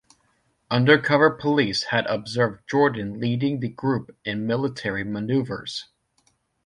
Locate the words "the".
3.59-3.69